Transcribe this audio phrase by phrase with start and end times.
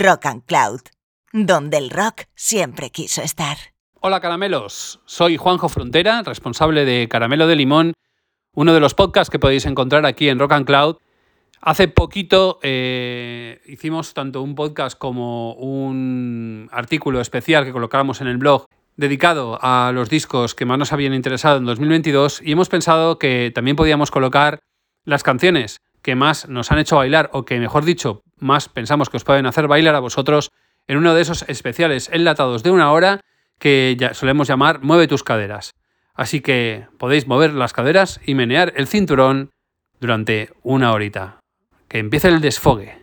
[0.00, 0.80] Rock and Cloud,
[1.32, 3.56] donde el rock siempre quiso estar.
[4.00, 7.92] Hola caramelos, soy Juanjo Frontera, responsable de Caramelo de Limón,
[8.54, 10.96] uno de los podcasts que podéis encontrar aquí en Rock and Cloud.
[11.60, 18.38] Hace poquito eh, hicimos tanto un podcast como un artículo especial que colocábamos en el
[18.38, 18.66] blog
[18.96, 23.52] dedicado a los discos que más nos habían interesado en 2022 y hemos pensado que
[23.54, 24.60] también podíamos colocar
[25.04, 29.16] las canciones que más nos han hecho bailar o que, mejor dicho, más pensamos que
[29.16, 30.50] os pueden hacer bailar a vosotros
[30.86, 33.20] en uno de esos especiales enlatados de una hora
[33.58, 35.74] que ya solemos llamar Mueve tus caderas.
[36.14, 39.50] Así que podéis mover las caderas y menear el cinturón
[40.00, 41.38] durante una horita.
[41.88, 42.98] Que empiece el desfogue.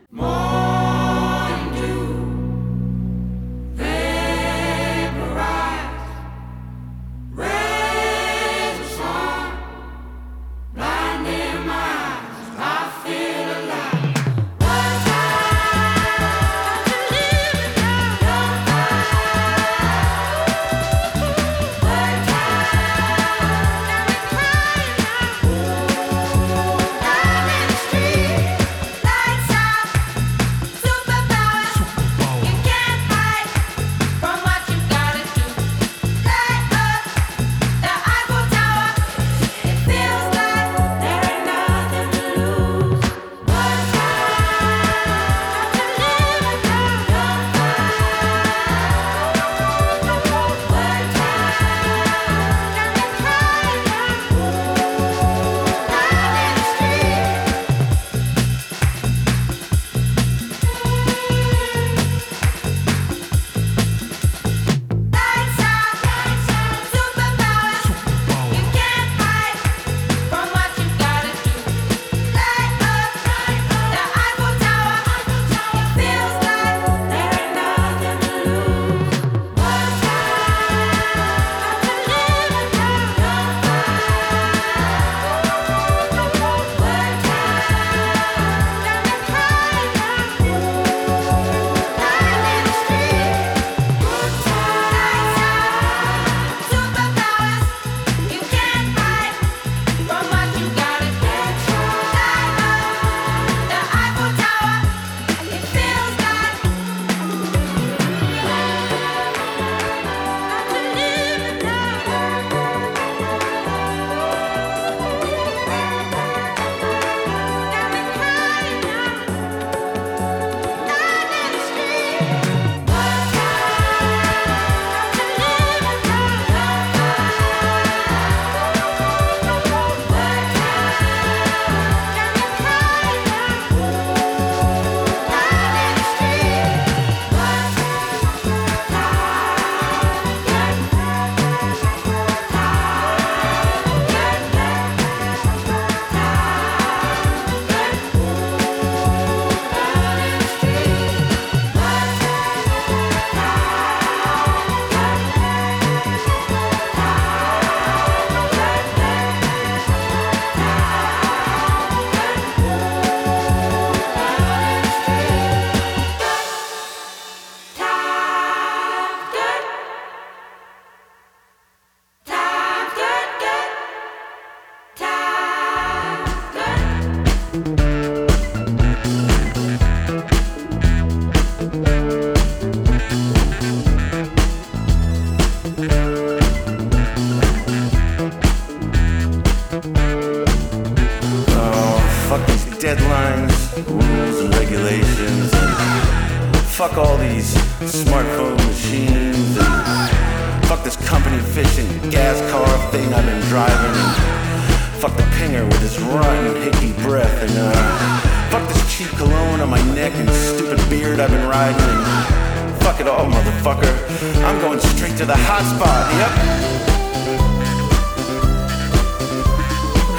[215.60, 216.08] hot spot.
[216.20, 216.32] Yep.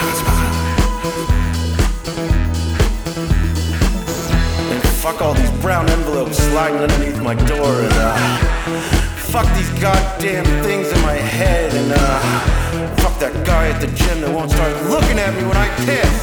[0.00, 0.44] Hot spot.
[4.70, 8.16] And fuck all these brown envelopes sliding underneath my door, and uh,
[9.16, 14.20] fuck these goddamn things in my head, and uh, fuck that guy at the gym
[14.20, 16.19] that won't start looking at me when I piss.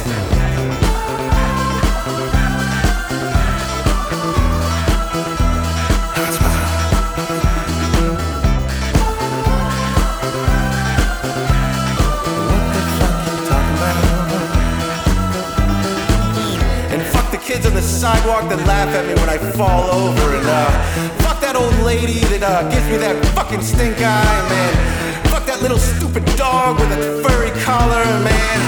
[22.38, 24.74] it uh, gives me that fucking stink eye, man.
[25.26, 28.58] Fuck that little stupid dog with a furry collar, man.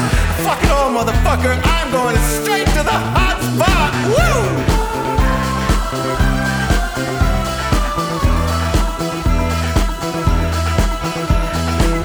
[0.43, 1.55] Fuck it all, motherfucker.
[1.55, 3.95] I'm going straight to the hot spot.
[4.11, 4.43] Woo!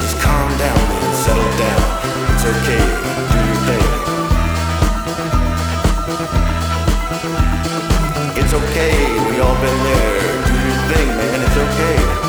[0.06, 0.54] Just calm
[2.46, 2.86] okay,
[3.34, 3.90] do your thing.
[8.38, 8.94] It's okay,
[9.26, 10.35] we all been there
[10.90, 11.42] thing, man.
[11.42, 12.25] It's okay.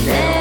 [0.00, 0.39] Coco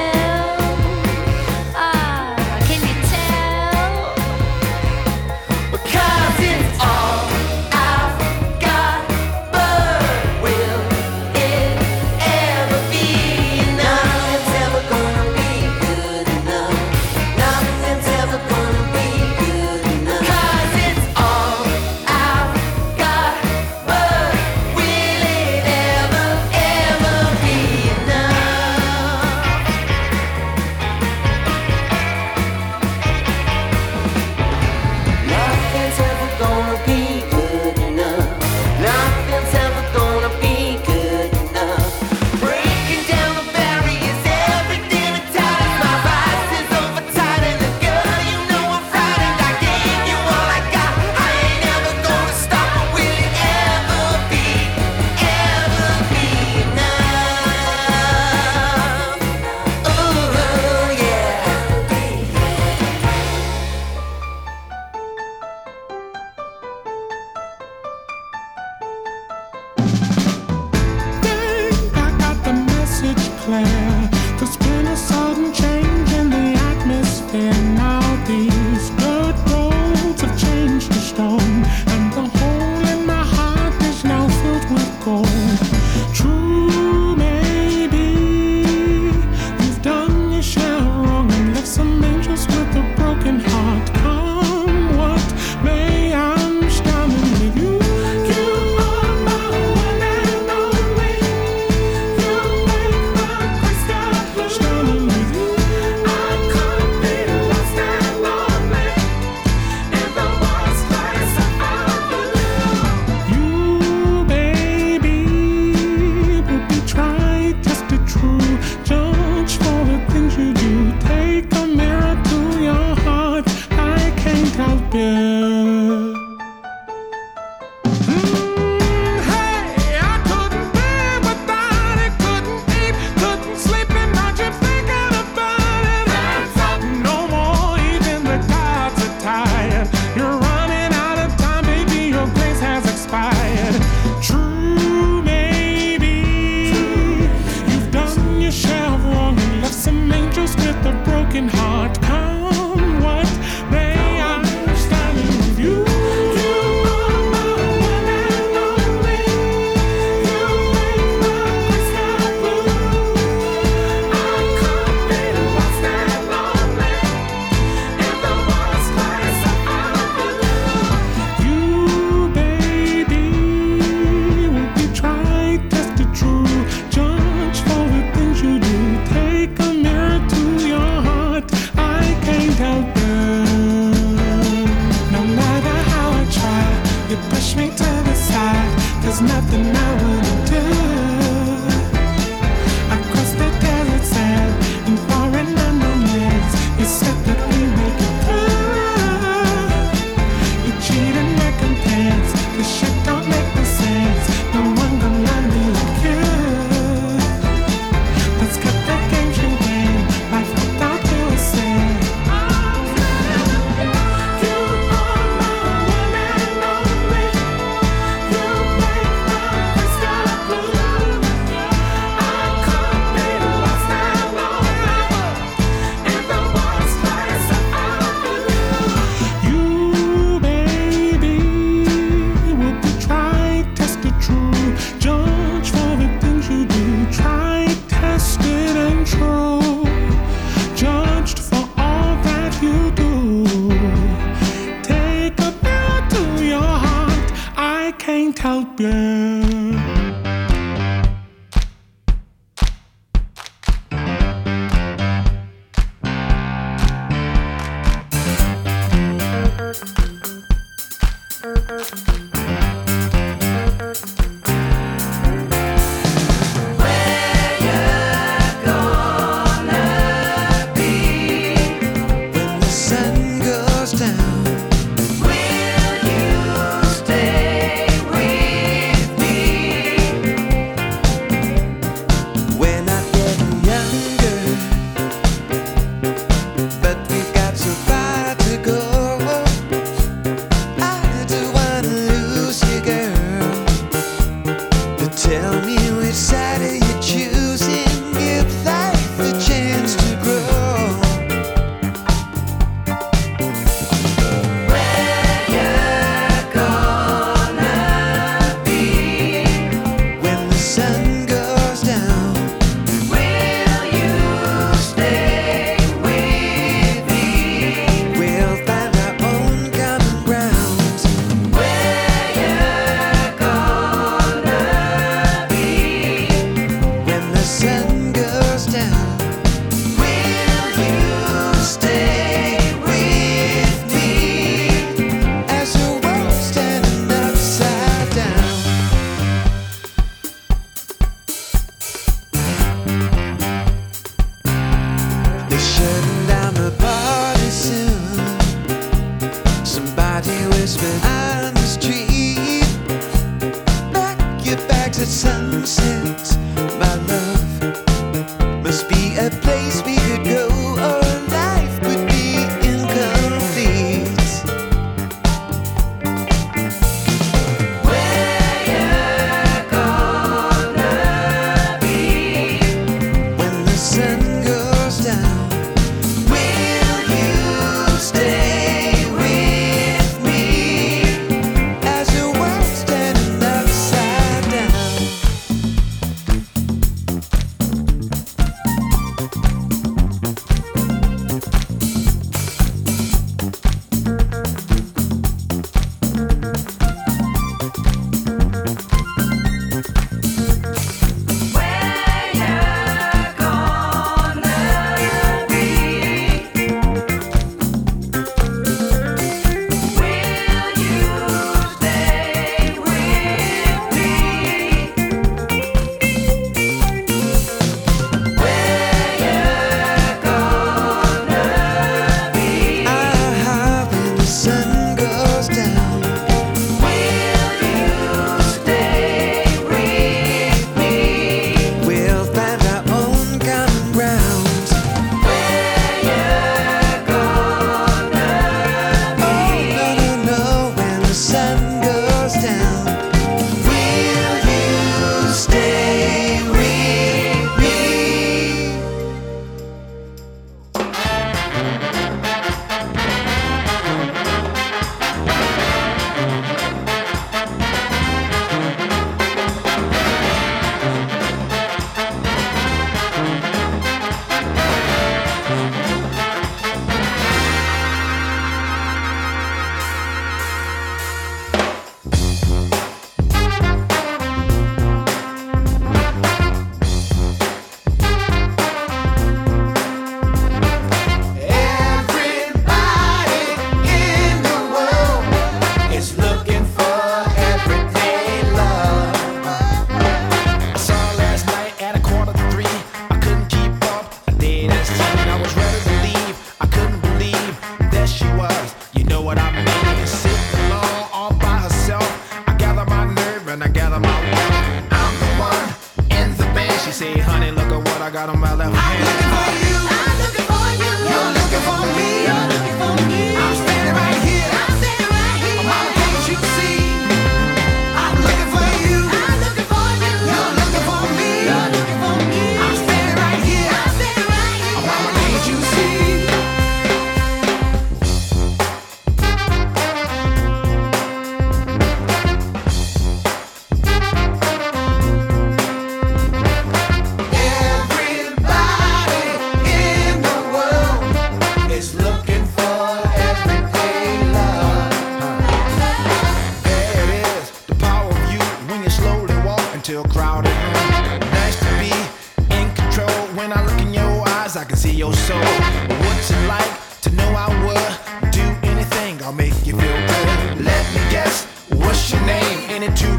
[562.82, 563.19] and it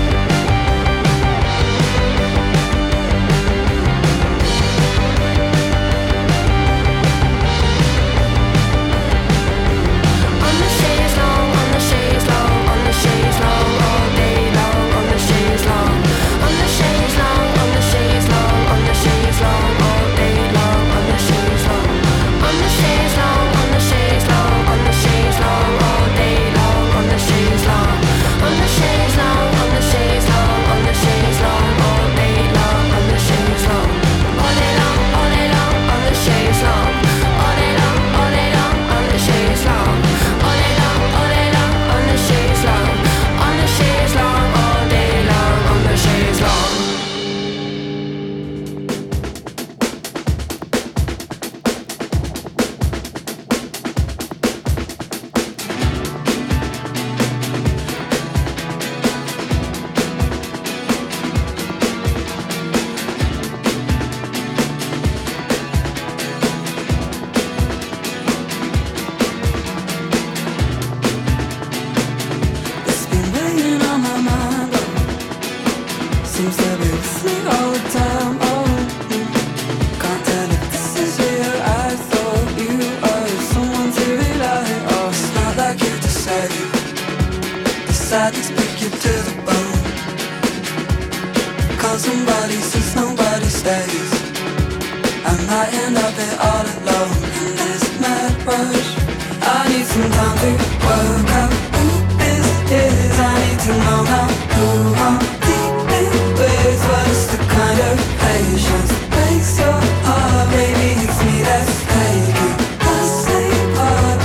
[100.85, 103.19] work out who this is.
[103.19, 104.67] I need to know now who
[105.05, 105.17] I'm
[105.47, 106.81] dealing with.
[106.89, 110.47] What's the kind of patience breaks your heart?
[110.51, 112.53] Maybe it's me that's taking
[112.85, 114.19] the same part.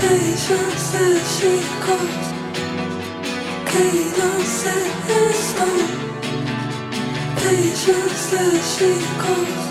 [0.00, 1.52] Patience as she.
[7.42, 9.61] Patience as she calls.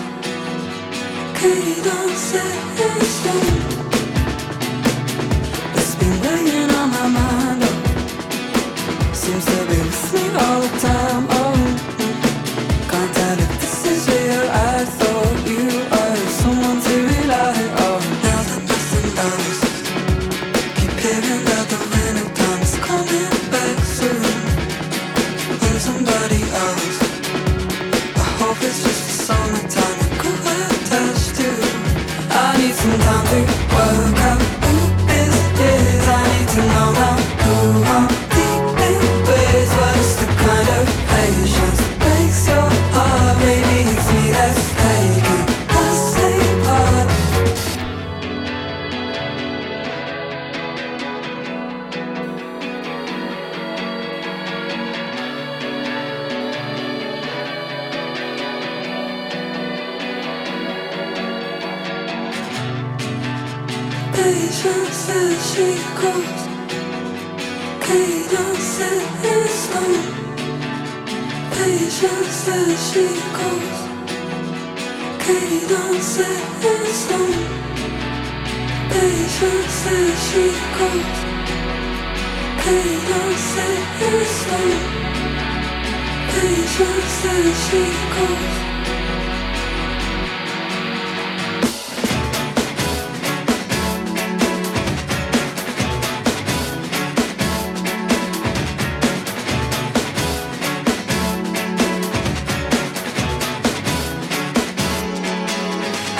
[9.22, 11.31] Seems to be with me all the time.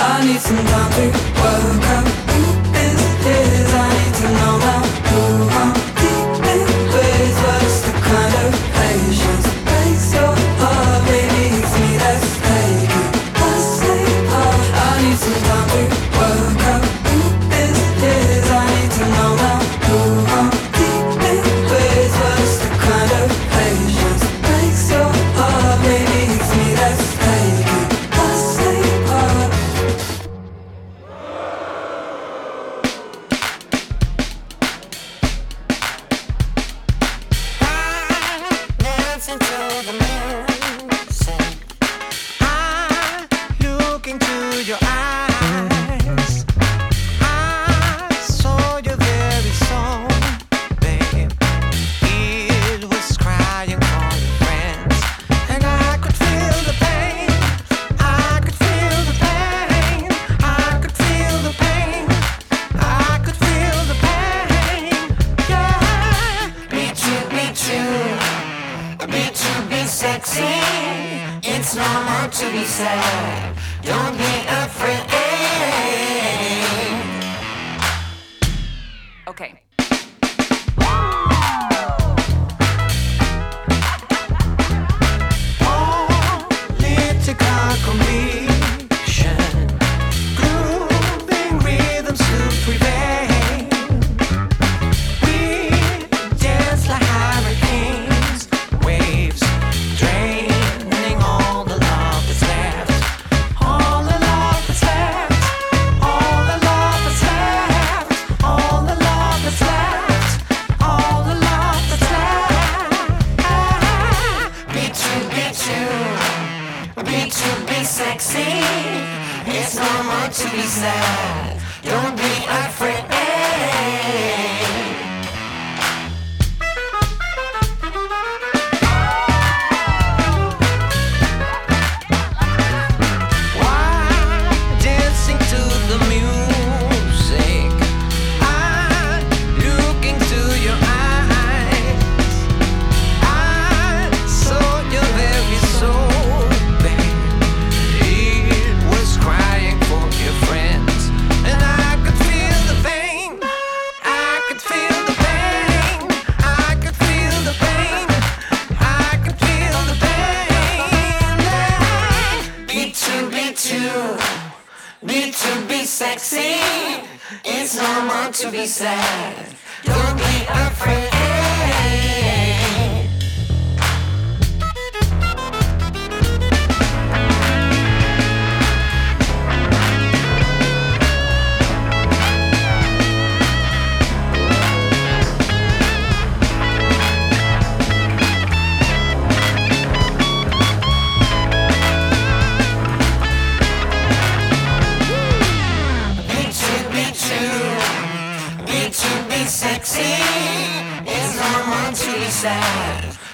[0.05, 1.05] I need some time to
[1.41, 1.92] work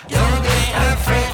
[0.07, 1.28] Don't be afraid.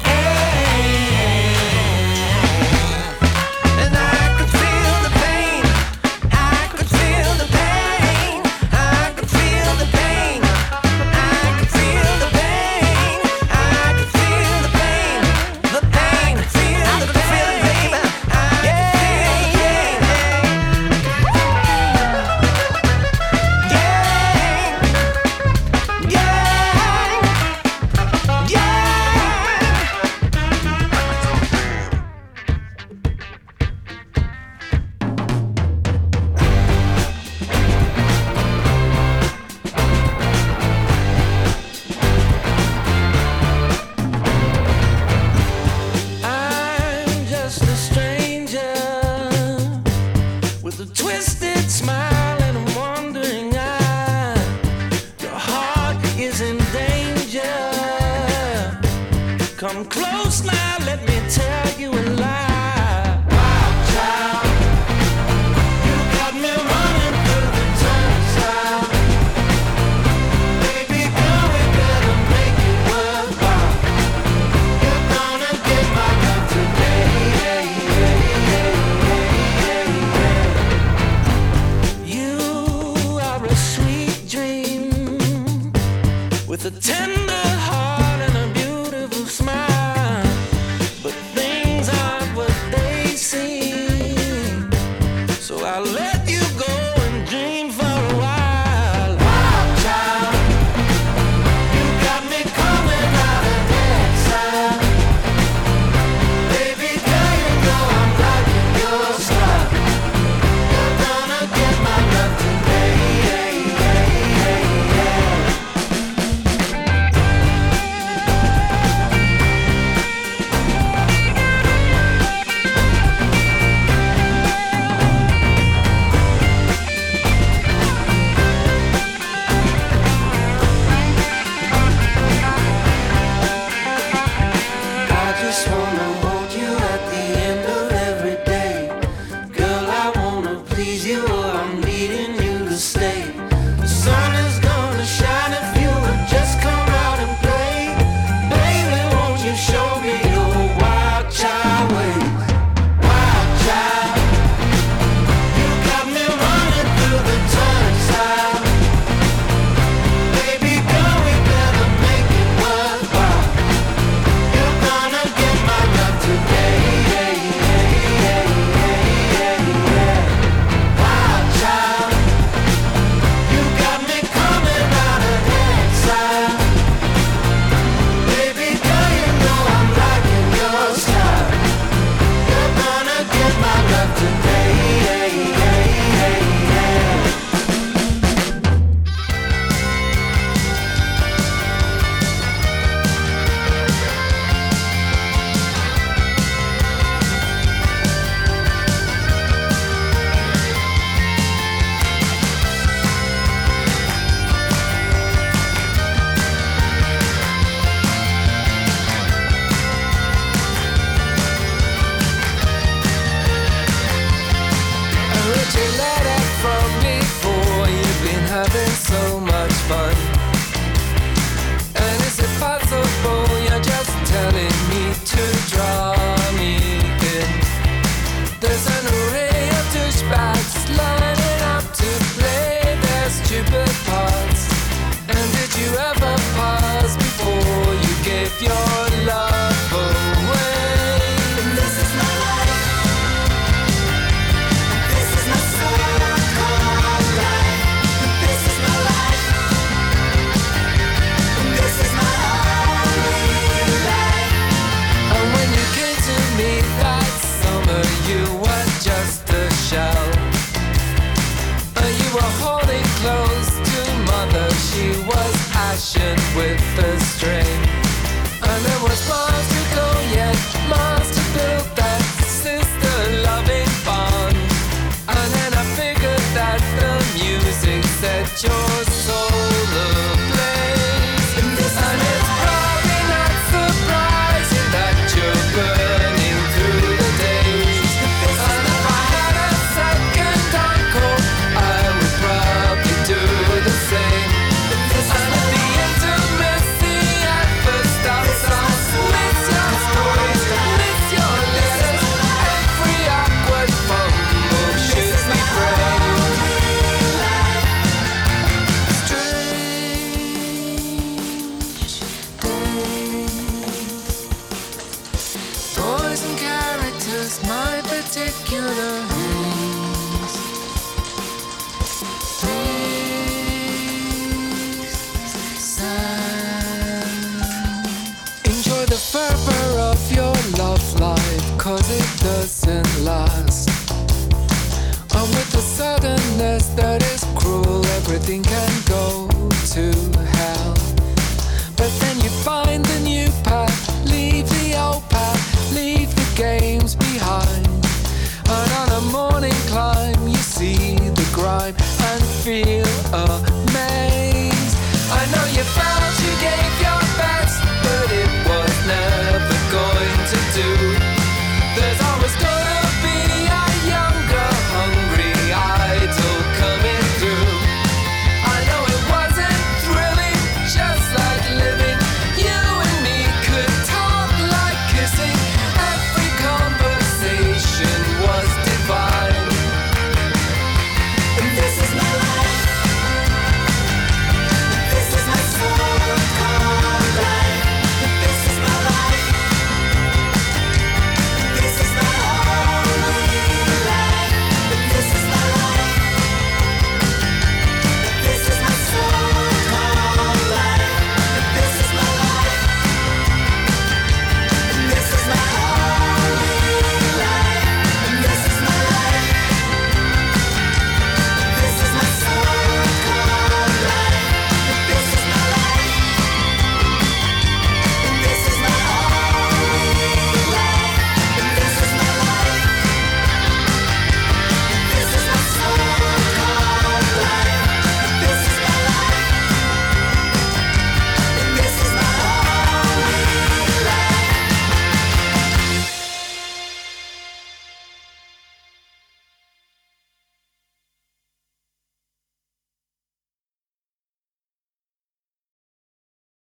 [336.84, 339.45] That is cruel, everything can go